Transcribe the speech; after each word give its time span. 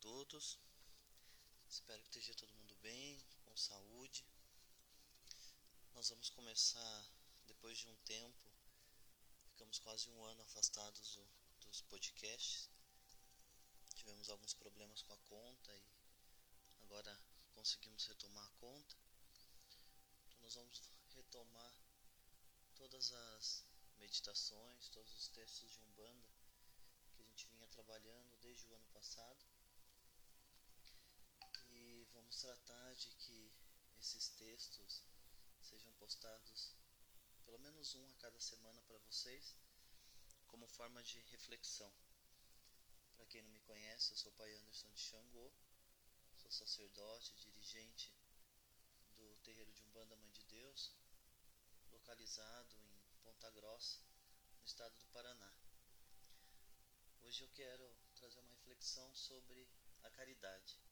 todos. 0.00 0.58
Espero 1.68 2.02
que 2.02 2.08
esteja 2.08 2.34
todo 2.34 2.54
mundo 2.54 2.74
bem, 2.76 3.22
com 3.44 3.56
saúde. 3.56 4.24
Nós 5.94 6.08
vamos 6.10 6.30
começar 6.30 7.10
depois 7.46 7.78
de 7.78 7.88
um 7.88 7.96
tempo. 8.04 8.38
Ficamos 9.50 9.78
quase 9.80 10.08
um 10.10 10.24
ano 10.24 10.42
afastados 10.42 11.14
do, 11.14 11.28
dos 11.66 11.80
podcasts. 11.82 12.70
Tivemos 13.94 14.28
alguns 14.30 14.54
problemas 14.54 15.02
com 15.02 15.12
a 15.12 15.18
conta 15.18 15.76
e 15.76 15.82
agora 16.82 17.18
conseguimos 17.54 18.06
retomar 18.06 18.46
a 18.46 18.60
conta. 18.60 18.96
Então 20.26 20.40
nós 20.40 20.54
vamos 20.54 20.80
retomar 21.14 21.74
todas 22.76 23.12
as 23.12 23.64
meditações, 23.98 24.88
todos 24.90 25.12
os 25.12 25.28
textos 25.28 25.72
de 25.72 25.80
Umbanda 25.80 26.28
que 27.16 27.22
a 27.22 27.26
gente 27.26 27.48
vinha 27.48 27.66
trabalhando 27.68 28.36
desde 28.40 28.66
o 28.68 28.74
ano 28.74 28.86
passado. 28.88 29.47
Vamos 32.40 32.56
tratar 32.56 32.94
de 32.94 33.10
que 33.16 33.52
esses 33.98 34.28
textos 34.28 35.02
sejam 35.60 35.92
postados 35.94 36.72
pelo 37.44 37.58
menos 37.58 37.96
um 37.96 38.10
a 38.10 38.14
cada 38.14 38.38
semana 38.38 38.80
para 38.82 38.96
vocês, 38.98 39.56
como 40.46 40.68
forma 40.68 41.02
de 41.02 41.18
reflexão. 41.32 41.92
Para 43.16 43.26
quem 43.26 43.42
não 43.42 43.50
me 43.50 43.58
conhece, 43.62 44.12
eu 44.12 44.16
sou 44.16 44.30
o 44.30 44.34
Pai 44.36 44.54
Anderson 44.54 44.88
de 44.92 45.00
Xangô, 45.00 45.52
sou 46.36 46.48
sacerdote, 46.52 47.34
dirigente 47.34 48.14
do 49.16 49.36
terreiro 49.38 49.72
de 49.72 49.82
Umbanda 49.82 50.14
Mãe 50.14 50.30
de 50.30 50.44
Deus, 50.44 50.92
localizado 51.90 52.76
em 52.76 53.16
Ponta 53.24 53.50
Grossa, 53.50 53.98
no 54.60 54.64
estado 54.64 54.96
do 54.96 55.06
Paraná. 55.08 55.52
Hoje 57.22 57.42
eu 57.42 57.48
quero 57.48 57.92
trazer 58.14 58.38
uma 58.38 58.52
reflexão 58.52 59.12
sobre 59.16 59.68
a 60.04 60.10
caridade. 60.10 60.87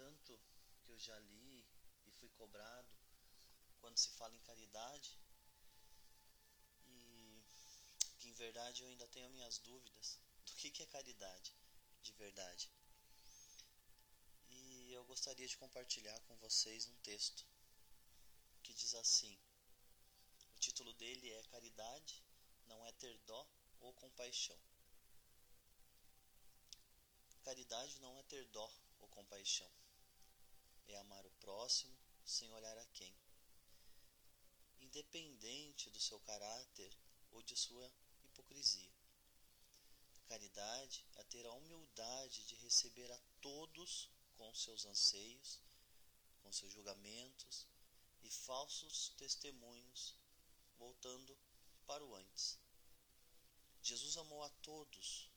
Tanto 0.00 0.40
que 0.82 0.92
eu 0.92 0.98
já 0.98 1.18
li 1.18 1.66
e 2.06 2.10
fui 2.10 2.30
cobrado 2.30 2.88
quando 3.80 3.98
se 3.98 4.08
fala 4.12 4.34
em 4.34 4.40
caridade, 4.40 5.18
e 6.86 7.44
que 8.18 8.30
em 8.30 8.32
verdade 8.32 8.82
eu 8.82 8.88
ainda 8.88 9.06
tenho 9.08 9.28
minhas 9.28 9.58
dúvidas 9.58 10.18
do 10.46 10.54
que, 10.54 10.70
que 10.70 10.82
é 10.82 10.86
caridade 10.86 11.54
de 12.02 12.12
verdade. 12.14 12.70
E 14.48 14.90
eu 14.94 15.04
gostaria 15.04 15.46
de 15.46 15.58
compartilhar 15.58 16.18
com 16.20 16.34
vocês 16.36 16.86
um 16.86 16.96
texto 17.00 17.44
que 18.62 18.72
diz 18.72 18.94
assim: 18.94 19.38
o 20.54 20.58
título 20.58 20.94
dele 20.94 21.30
é 21.30 21.42
Caridade 21.42 22.24
não 22.64 22.86
é 22.86 22.92
ter 22.92 23.18
dó 23.26 23.46
ou 23.80 23.92
compaixão. 23.92 24.58
Caridade 27.42 28.00
não 28.00 28.18
é 28.18 28.22
ter 28.22 28.46
dó 28.46 28.72
ou 29.00 29.08
compaixão, 29.08 29.70
é 30.92 30.98
amar 30.98 31.24
o 31.26 31.30
próximo 31.32 31.96
sem 32.24 32.52
olhar 32.52 32.76
a 32.78 32.86
quem, 32.86 33.14
independente 34.80 35.90
do 35.90 36.00
seu 36.00 36.18
caráter 36.20 36.96
ou 37.30 37.42
de 37.42 37.56
sua 37.56 37.92
hipocrisia. 38.22 38.92
Caridade 40.26 41.04
é 41.16 41.24
ter 41.24 41.44
a 41.46 41.52
humildade 41.52 42.44
de 42.44 42.54
receber 42.56 43.10
a 43.10 43.20
todos 43.40 44.10
com 44.36 44.54
seus 44.54 44.84
anseios, 44.86 45.60
com 46.42 46.52
seus 46.52 46.72
julgamentos 46.72 47.66
e 48.22 48.30
falsos 48.30 49.10
testemunhos, 49.16 50.14
voltando 50.78 51.36
para 51.86 52.04
o 52.04 52.14
antes. 52.14 52.58
Jesus 53.82 54.16
amou 54.16 54.42
a 54.44 54.50
todos 54.62 55.30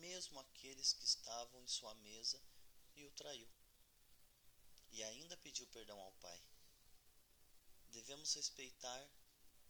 mesmo 0.00 0.40
aqueles 0.40 0.94
que 0.94 1.04
estavam 1.04 1.62
em 1.62 1.68
sua 1.68 1.94
mesa, 1.96 2.42
e 2.96 3.04
o 3.04 3.10
traiu. 3.12 3.48
E 4.92 5.02
ainda 5.02 5.36
pediu 5.38 5.66
perdão 5.68 5.98
ao 6.00 6.12
Pai. 6.12 6.42
Devemos 7.90 8.32
respeitar 8.34 9.08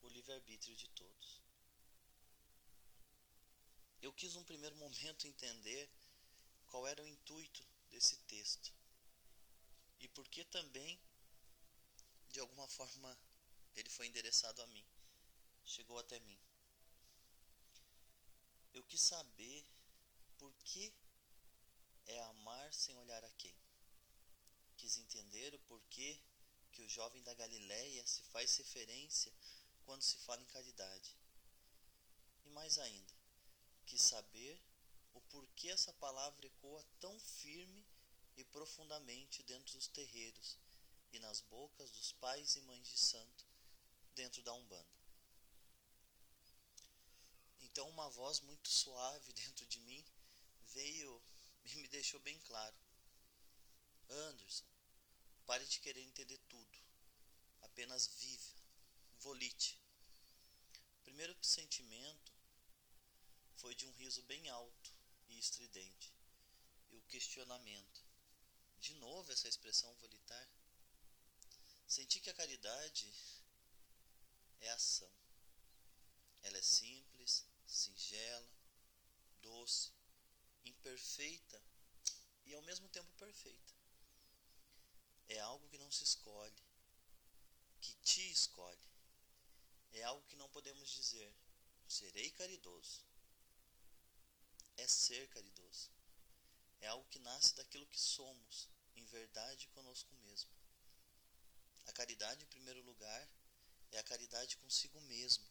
o 0.03 0.09
livre-arbítrio 0.09 0.77
de 0.77 0.89
todos. 0.89 1.41
Eu 4.03 4.13
quis, 4.13 4.35
num 4.35 4.45
primeiro 4.45 4.77
momento, 4.77 5.27
entender 5.27 5.91
qual 6.67 6.87
era 6.87 7.03
o 7.03 7.07
intuito 7.07 7.63
desse 7.91 8.17
texto 8.21 8.73
e 9.99 10.09
por 10.09 10.27
que 10.29 10.45
também, 10.45 10.99
de 12.31 12.41
alguma 12.41 12.67
forma, 12.69 13.17
ele 13.75 13.91
foi 13.91 14.07
endereçado 14.07 14.63
a 14.63 14.67
mim, 14.69 14.85
chegou 15.65 15.99
até 15.99 16.19
mim. 16.21 16.41
Eu 18.73 18.83
quis 18.85 19.01
saber 19.01 19.67
por 20.39 20.55
que 20.65 20.93
é 22.07 22.21
amar 22.23 22.73
sem 22.73 22.97
olhar 22.97 23.23
a 23.25 23.31
quem. 23.33 23.55
Entender 24.99 25.55
o 25.55 25.59
porquê 25.61 26.21
que 26.73 26.83
o 26.83 26.89
jovem 26.89 27.23
da 27.23 27.35
Galileia 27.35 28.07
se 28.07 28.23
faz 28.25 28.57
referência 28.57 29.33
quando 29.85 30.03
se 30.03 30.19
fala 30.19 30.43
em 30.43 30.47
caridade. 30.47 31.17
E 32.45 32.51
mais 32.51 32.79
ainda, 32.79 33.15
quis 33.87 34.03
saber 34.03 34.61
o 35.13 35.21
porquê 35.23 35.69
essa 35.69 35.93
palavra 35.95 36.47
ecoa 36.47 36.85
tão 36.99 37.19
firme 37.21 37.87
e 38.37 38.45
profundamente 38.45 39.43
dentro 39.43 39.75
dos 39.75 39.87
terreiros 39.89 40.59
e 41.13 41.19
nas 41.19 41.41
bocas 41.43 41.91
dos 41.91 42.13
pais 42.13 42.57
e 42.57 42.61
mães 42.63 42.87
de 42.89 42.99
santo 42.99 43.47
dentro 44.15 44.43
da 44.43 44.53
Umbanda. 44.53 45.01
Então, 47.61 47.89
uma 47.89 48.09
voz 48.11 48.41
muito 48.41 48.69
suave 48.69 49.33
dentro 49.35 49.67
de 49.67 49.81
mim 49.81 50.05
veio 50.73 51.23
e 51.65 51.77
me 51.77 51.89
deixou 51.89 52.21
bem 52.21 52.39
claro. 52.41 52.77
Anderson, 54.09 54.70
pare 55.51 55.67
de 55.67 55.81
querer 55.81 56.03
entender 56.03 56.39
tudo. 56.49 56.79
Apenas 57.63 58.07
viva, 58.07 58.55
volite. 59.19 59.83
O 61.01 61.03
primeiro 61.03 61.37
sentimento 61.43 62.33
foi 63.57 63.75
de 63.75 63.85
um 63.85 63.91
riso 63.95 64.23
bem 64.23 64.49
alto 64.49 64.95
e 65.29 65.37
estridente, 65.41 66.15
e 66.89 66.97
o 66.97 67.03
questionamento. 67.03 68.01
De 68.79 68.95
novo 68.95 69.33
essa 69.33 69.49
expressão 69.49 69.93
volitar? 69.97 70.49
Senti 71.85 72.21
que 72.21 72.31
a 72.31 72.35
caridade 72.35 73.13
é 74.61 74.71
ação. 74.71 75.13
Ela 76.43 76.59
é 76.59 76.63
simples, 76.63 77.45
singela, 77.67 78.55
doce, 79.43 79.93
imperfeita 80.65 81.61
e 82.47 82.55
ao 82.55 82.63
mesmo 82.63 82.89
tempo 82.89 83.13
perfeita. 83.15 83.80
É 85.31 85.39
algo 85.39 85.69
que 85.69 85.79
não 85.79 85.91
se 85.93 86.03
escolhe, 86.03 86.63
que 87.81 87.95
te 88.03 88.33
escolhe. 88.33 88.91
É 89.93 90.03
algo 90.03 90.27
que 90.27 90.35
não 90.35 90.49
podemos 90.49 90.91
dizer, 90.91 91.33
serei 91.87 92.31
caridoso. 92.33 93.05
É 94.77 94.89
ser 94.89 95.29
caridoso. 95.29 95.89
É 96.81 96.89
algo 96.89 97.09
que 97.11 97.21
nasce 97.21 97.55
daquilo 97.55 97.87
que 97.87 98.01
somos, 98.01 98.69
em 98.97 99.05
verdade 99.05 99.69
conosco 99.69 100.13
mesmo. 100.17 100.51
A 101.87 101.93
caridade, 101.93 102.45
em 102.45 102.49
primeiro 102.49 102.83
lugar, 102.83 103.29
é 103.93 104.01
a 104.01 104.03
caridade 104.03 104.57
consigo 104.57 105.01
mesmo, 105.03 105.47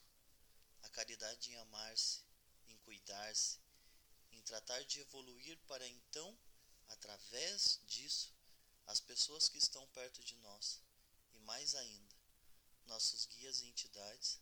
a 0.81 0.89
caridade 0.89 1.51
em 1.51 1.56
amar-se, 1.56 2.22
em 2.68 2.78
cuidar-se, 2.79 3.59
em 4.34 4.41
tratar 4.41 4.84
de 4.84 5.00
evoluir 5.00 5.57
para 5.68 5.88
então, 5.88 6.38
através 6.89 7.79
disso, 7.88 8.34
as 8.89 9.00
pessoas 9.00 9.47
que 9.47 9.59
estão 9.59 9.85
perto 9.89 10.23
de 10.23 10.35
nós 10.38 10.81
e 11.35 11.39
mais 11.41 11.75
ainda, 11.75 12.16
nossos 12.88 13.27
guias 13.27 13.61
e 13.61 13.67
entidades 13.67 14.39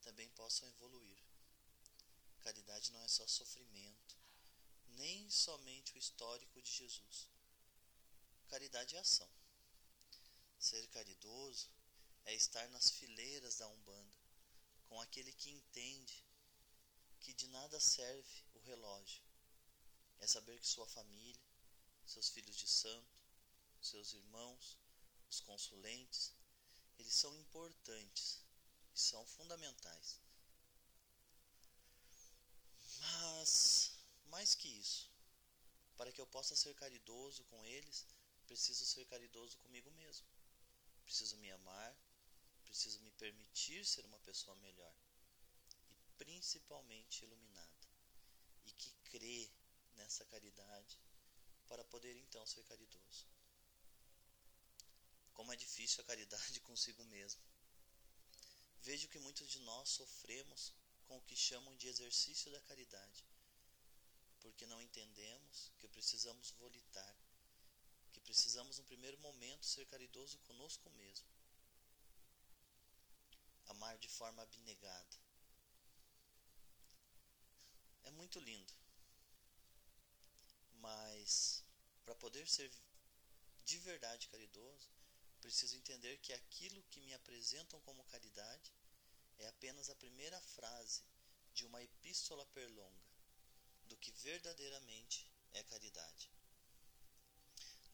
também 0.00 0.30
possam 0.30 0.66
evoluir. 0.70 1.18
Caridade 2.40 2.90
não 2.90 3.02
é 3.02 3.08
só 3.08 3.26
sofrimento, 3.26 4.16
nem 4.96 5.28
somente 5.30 5.92
o 5.92 5.98
histórico 5.98 6.62
de 6.62 6.70
Jesus. 6.70 7.28
Caridade 8.48 8.96
é 8.96 8.98
ação. 8.98 9.30
Ser 10.58 10.86
caridoso 10.88 11.68
é 12.24 12.34
estar 12.34 12.66
nas 12.70 12.90
fileiras 12.92 13.56
da 13.56 13.68
Umbanda, 13.68 14.16
com 14.88 14.98
aquele 15.02 15.34
que 15.34 15.50
entende 15.50 16.24
que 17.20 17.34
de 17.34 17.46
nada 17.48 17.78
serve 17.78 18.42
o 18.54 18.58
relógio. 18.60 19.22
É 20.18 20.26
saber 20.26 20.58
que 20.58 20.66
sua 20.66 20.86
família, 20.86 21.46
seus 22.06 22.30
filhos 22.30 22.56
de 22.56 22.66
santo, 22.66 23.21
seus 23.86 24.12
irmãos, 24.12 24.78
os 25.28 25.40
consulentes, 25.40 26.32
eles 26.98 27.14
são 27.14 27.34
importantes 27.36 28.40
e 28.94 29.00
são 29.00 29.24
fundamentais. 29.26 30.20
Mas, 33.00 33.92
mais 34.26 34.54
que 34.54 34.68
isso, 34.68 35.10
para 35.96 36.12
que 36.12 36.20
eu 36.20 36.26
possa 36.26 36.54
ser 36.56 36.74
caridoso 36.74 37.44
com 37.44 37.64
eles, 37.66 38.06
preciso 38.46 38.84
ser 38.86 39.04
caridoso 39.06 39.58
comigo 39.58 39.90
mesmo. 39.92 40.26
Preciso 41.04 41.36
me 41.38 41.50
amar, 41.50 41.96
preciso 42.64 43.00
me 43.00 43.10
permitir 43.12 43.84
ser 43.84 44.04
uma 44.06 44.18
pessoa 44.20 44.54
melhor 44.56 44.94
principalmente 46.24 47.24
iluminada 47.24 47.88
e 48.64 48.72
que 48.72 48.92
crê 49.10 49.50
nessa 49.94 50.24
caridade 50.26 51.00
para 51.66 51.84
poder 51.84 52.16
então 52.16 52.46
ser 52.46 52.62
caridoso. 52.64 53.26
Como 55.42 55.52
é 55.52 55.56
difícil 55.56 56.00
a 56.02 56.06
caridade 56.06 56.60
consigo 56.70 57.04
mesmo. 57.06 57.42
Vejo 58.80 59.08
que 59.08 59.18
muitos 59.18 59.50
de 59.50 59.58
nós 59.58 59.88
sofremos 59.88 60.72
com 61.06 61.16
o 61.18 61.22
que 61.22 61.34
chamam 61.34 61.76
de 61.76 61.88
exercício 61.88 62.52
da 62.52 62.60
caridade, 62.60 63.24
porque 64.38 64.64
não 64.66 64.80
entendemos 64.80 65.72
que 65.80 65.88
precisamos 65.88 66.52
volitar, 66.52 67.16
que 68.12 68.20
precisamos 68.20 68.78
no 68.78 68.84
primeiro 68.84 69.18
momento 69.18 69.66
ser 69.66 69.84
caridoso 69.86 70.38
conosco 70.46 70.88
mesmo, 70.90 71.26
amar 73.66 73.98
de 73.98 74.08
forma 74.08 74.44
abnegada. 74.44 75.16
É 78.04 78.12
muito 78.12 78.38
lindo, 78.38 78.72
mas 80.74 81.64
para 82.04 82.14
poder 82.14 82.48
ser 82.48 82.70
de 83.64 83.78
verdade 83.80 84.28
caridoso, 84.28 85.01
preciso 85.42 85.76
entender 85.76 86.18
que 86.18 86.32
aquilo 86.32 86.82
que 86.84 87.00
me 87.00 87.12
apresentam 87.14 87.80
como 87.80 88.04
caridade 88.04 88.72
é 89.38 89.48
apenas 89.48 89.90
a 89.90 89.96
primeira 89.96 90.40
frase 90.40 91.02
de 91.52 91.66
uma 91.66 91.82
epístola 91.82 92.46
perlonga 92.46 93.04
do 93.86 93.96
que 93.96 94.12
verdadeiramente 94.12 95.28
é 95.52 95.62
caridade. 95.64 96.30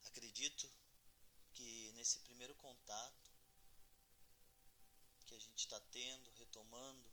Acredito 0.05 0.71
que 1.55 1.91
nesse 1.93 2.19
primeiro 2.21 2.55
contato 2.57 3.31
que 5.27 5.35
a 5.35 5.39
gente 5.39 5.61
está 5.61 5.81
tendo, 5.91 6.31
retomando 6.33 7.11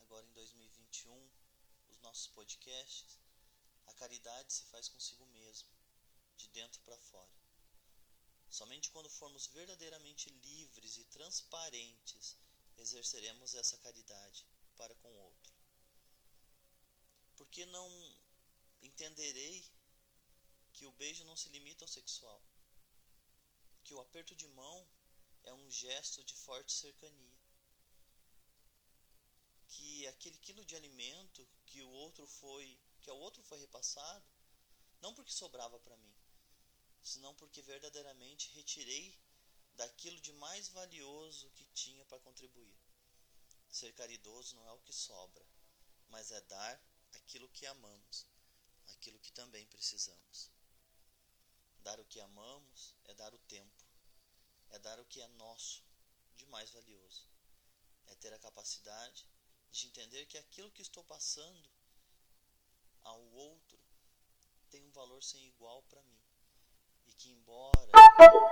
agora 0.00 0.26
em 0.26 0.32
2021 0.32 1.30
os 1.88 1.98
nossos 2.00 2.26
podcasts, 2.28 3.18
a 3.86 3.92
caridade 3.94 4.52
se 4.52 4.64
faz 4.64 4.88
consigo 4.88 5.24
mesmo, 5.26 5.68
de 6.36 6.48
dentro 6.48 6.80
para 6.82 6.98
fora. 6.98 7.47
Somente 8.50 8.90
quando 8.90 9.10
formos 9.10 9.46
verdadeiramente 9.48 10.30
livres 10.30 10.96
e 10.96 11.04
transparentes 11.04 12.36
exerceremos 12.78 13.54
essa 13.54 13.76
caridade 13.78 14.46
para 14.76 14.94
com 14.96 15.08
o 15.08 15.20
outro. 15.20 15.52
Porque 17.36 17.66
não 17.66 17.88
entenderei 18.82 19.64
que 20.72 20.86
o 20.86 20.92
beijo 20.92 21.24
não 21.24 21.36
se 21.36 21.48
limita 21.48 21.84
ao 21.84 21.88
sexual, 21.88 22.42
que 23.84 23.94
o 23.94 24.00
aperto 24.00 24.34
de 24.34 24.46
mão 24.48 24.88
é 25.44 25.52
um 25.52 25.70
gesto 25.70 26.22
de 26.24 26.34
forte 26.34 26.72
cercania, 26.72 27.38
que 29.68 30.06
aquele 30.06 30.38
quilo 30.38 30.64
de 30.64 30.76
alimento 30.76 31.46
que 31.66 31.82
o 31.82 31.90
outro 31.90 32.26
foi, 32.26 32.78
que 33.00 33.10
ao 33.10 33.18
outro 33.18 33.42
foi 33.42 33.58
repassado, 33.58 34.24
não 35.00 35.14
porque 35.14 35.32
sobrava 35.32 35.78
para 35.80 35.96
mim, 35.96 36.14
senão 37.02 37.34
porque 37.34 37.62
verdadeiramente 37.62 38.50
retirei 38.52 39.18
daquilo 39.76 40.20
de 40.20 40.32
mais 40.34 40.68
valioso 40.68 41.50
que 41.50 41.64
tinha 41.66 42.04
para 42.06 42.18
contribuir. 42.18 42.76
Ser 43.70 43.92
caridoso 43.94 44.56
não 44.56 44.66
é 44.66 44.72
o 44.72 44.80
que 44.80 44.92
sobra, 44.92 45.44
mas 46.08 46.30
é 46.30 46.40
dar 46.42 46.82
aquilo 47.12 47.48
que 47.50 47.66
amamos, 47.66 48.26
aquilo 48.88 49.18
que 49.20 49.32
também 49.32 49.66
precisamos. 49.66 50.50
Dar 51.82 52.00
o 52.00 52.04
que 52.06 52.20
amamos 52.20 52.94
é 53.04 53.14
dar 53.14 53.32
o 53.32 53.38
tempo, 53.40 53.84
é 54.70 54.78
dar 54.78 54.98
o 54.98 55.04
que 55.06 55.20
é 55.20 55.28
nosso, 55.28 55.84
de 56.36 56.44
mais 56.46 56.70
valioso. 56.70 57.28
É 58.06 58.14
ter 58.16 58.32
a 58.32 58.38
capacidade 58.38 59.28
de 59.70 59.86
entender 59.86 60.26
que 60.26 60.38
aquilo 60.38 60.72
que 60.72 60.82
estou 60.82 61.04
passando 61.04 61.70
ao 63.02 63.22
outro 63.32 63.78
tem 64.70 64.82
um 64.82 64.90
valor 64.90 65.22
sem 65.22 65.46
igual 65.46 65.82
para 65.84 66.02
mim 66.02 66.27
que, 67.18 67.30
embora 67.30 67.90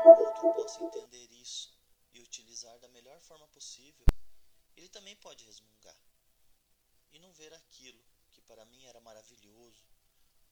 o 0.04 0.08
outro 0.08 0.54
possa 0.54 0.82
entender 0.82 1.30
isso 1.32 1.72
e 2.12 2.20
utilizar 2.20 2.78
da 2.80 2.88
melhor 2.88 3.20
forma 3.20 3.46
possível, 3.48 4.04
ele 4.76 4.88
também 4.88 5.16
pode 5.16 5.44
resmungar 5.44 5.96
e 7.12 7.18
não 7.18 7.32
ver 7.32 7.54
aquilo 7.54 8.04
que 8.32 8.42
para 8.42 8.64
mim 8.66 8.84
era 8.84 9.00
maravilhoso 9.00 9.86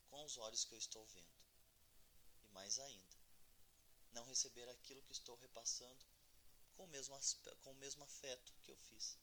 com 0.08 0.24
os 0.24 0.38
olhos 0.38 0.64
que 0.64 0.74
eu 0.74 0.78
estou 0.78 1.04
vendo. 1.06 1.44
E 2.44 2.48
mais 2.48 2.78
ainda, 2.78 3.16
não 4.12 4.24
receber 4.24 4.68
aquilo 4.68 5.02
que 5.02 5.12
estou 5.12 5.36
repassando 5.36 6.06
com 6.76 6.84
o 6.84 6.88
mesmo, 6.88 7.18
com 7.62 7.72
o 7.72 7.76
mesmo 7.76 8.04
afeto 8.04 8.54
que 8.62 8.70
eu 8.70 8.76
fiz. 8.76 9.18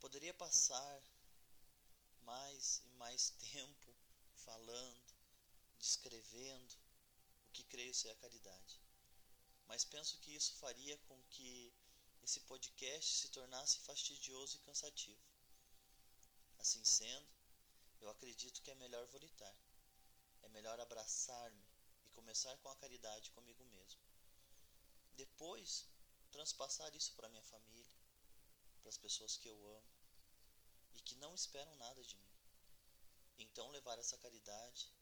Poderia 0.00 0.34
passar 0.34 1.02
mais 2.22 2.82
e 2.84 2.90
mais 2.96 3.30
tempo 3.52 3.94
falando, 4.34 5.14
descrevendo, 5.78 6.76
que 7.58 7.64
creio 7.64 7.92
ser 7.92 8.10
a 8.10 8.14
caridade. 8.14 8.80
Mas 9.66 9.84
penso 9.84 10.16
que 10.20 10.32
isso 10.32 10.54
faria 10.54 10.96
com 11.08 11.20
que 11.24 11.74
esse 12.22 12.40
podcast 12.42 13.16
se 13.20 13.28
tornasse 13.30 13.80
fastidioso 13.80 14.56
e 14.56 14.60
cansativo. 14.60 15.26
Assim 16.58 16.84
sendo, 16.84 17.28
eu 18.00 18.08
acredito 18.10 18.62
que 18.62 18.70
é 18.70 18.76
melhor 18.76 19.04
volitar. 19.08 19.56
É 20.42 20.48
melhor 20.50 20.78
abraçar-me 20.78 21.66
e 22.04 22.10
começar 22.10 22.56
com 22.58 22.68
a 22.68 22.76
caridade 22.76 23.32
comigo 23.32 23.64
mesmo. 23.64 24.00
Depois, 25.16 25.88
transpassar 26.30 26.94
isso 26.94 27.12
para 27.14 27.28
minha 27.28 27.42
família, 27.42 27.98
para 28.80 28.90
as 28.90 28.98
pessoas 28.98 29.36
que 29.36 29.48
eu 29.48 29.58
amo 29.78 29.92
e 30.94 31.00
que 31.00 31.16
não 31.16 31.34
esperam 31.34 31.74
nada 31.76 32.04
de 32.04 32.16
mim. 32.16 32.32
Então, 33.36 33.68
levar 33.70 33.98
essa 33.98 34.16
caridade 34.18 34.92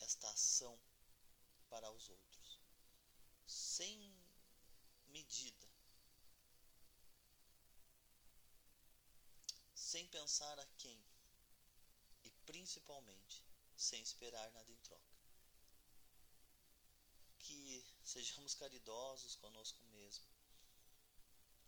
esta 0.00 0.28
ação 0.30 0.78
para 1.68 1.90
os 1.90 2.08
outros, 2.08 2.60
sem 3.46 4.14
medida, 5.08 5.68
sem 9.74 10.06
pensar 10.08 10.58
a 10.58 10.66
quem 10.78 11.02
e 12.24 12.30
principalmente 12.44 13.44
sem 13.76 14.02
esperar 14.02 14.50
nada 14.52 14.70
em 14.70 14.76
troca. 14.78 15.16
Que 17.38 17.84
sejamos 18.04 18.54
caridosos 18.54 19.36
conosco 19.36 19.84
mesmo. 19.86 20.24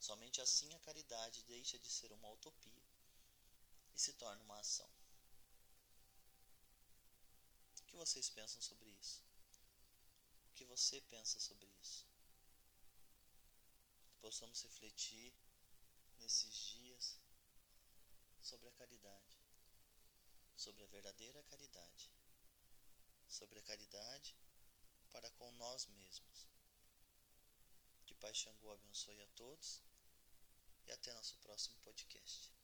Somente 0.00 0.40
assim 0.40 0.72
a 0.74 0.80
caridade 0.80 1.42
deixa 1.44 1.78
de 1.78 1.90
ser 1.90 2.12
uma 2.12 2.30
utopia 2.30 2.82
e 3.94 3.98
se 3.98 4.12
torna 4.14 4.42
uma 4.42 4.58
ação 4.60 4.97
vocês 7.96 8.28
pensam 8.30 8.60
sobre 8.60 8.90
isso? 8.90 9.22
O 10.46 10.52
que 10.54 10.64
você 10.64 11.00
pensa 11.02 11.38
sobre 11.40 11.66
isso? 11.80 12.06
Possamos 14.20 14.62
refletir 14.62 15.32
nesses 16.18 16.54
dias 16.54 17.18
sobre 18.42 18.68
a 18.68 18.72
caridade, 18.72 19.38
sobre 20.56 20.82
a 20.82 20.86
verdadeira 20.86 21.42
caridade, 21.44 22.10
sobre 23.28 23.58
a 23.58 23.62
caridade 23.62 24.36
para 25.12 25.30
com 25.32 25.50
nós 25.52 25.86
mesmos. 25.86 26.48
Que 28.06 28.14
Pai 28.14 28.34
Xangô 28.34 28.72
abençoe 28.72 29.20
a 29.22 29.26
todos 29.28 29.82
e 30.86 30.92
até 30.92 31.12
nosso 31.14 31.36
próximo 31.38 31.78
podcast. 31.78 32.57